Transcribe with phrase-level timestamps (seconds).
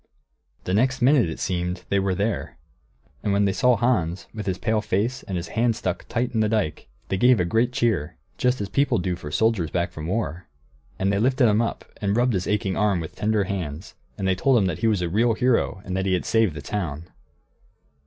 [0.63, 2.57] The next minute, it seemed, they were there.
[3.21, 6.49] And when they saw Hans, with his pale face, and his hand tight in the
[6.49, 10.47] dike, they gave a great cheer, just as people do for soldiers back from war;
[10.97, 14.33] and they lifted him up and rubbed his aching arm with tender hands, and they
[14.33, 17.07] told him that he was a real hero and that he had saved the town.